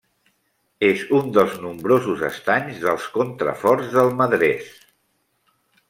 És 0.87 1.03
un 1.17 1.29
dels 1.35 1.53
nombrosos 1.65 2.23
estanys 2.31 2.81
dels 2.87 3.05
contraforts 3.19 3.95
del 3.99 4.11
Madres. 4.23 4.77